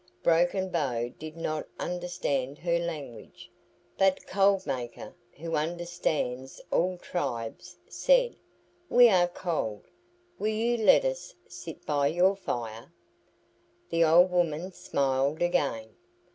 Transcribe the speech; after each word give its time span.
Broken 0.23 0.69
Bow 0.69 1.09
did 1.19 1.37
not 1.37 1.67
understand 1.79 2.57
her 2.57 2.79
language, 2.79 3.51
but 3.99 4.25
Cold 4.25 4.65
Maker, 4.65 5.13
who 5.37 5.55
understands 5.55 6.59
all 6.71 6.97
tribes, 6.97 7.77
said, 7.87 8.35
"We 8.89 9.09
are 9.09 9.27
cold. 9.27 9.83
Will 10.39 10.47
you 10.47 10.77
let 10.77 11.05
us 11.05 11.35
sit 11.47 11.85
by 11.85 12.07
your 12.07 12.35
fire?" 12.35 12.91
The 13.91 14.03
old 14.03 14.31
woman 14.31 14.71
smiled 14.71 15.43
again. 15.43 15.93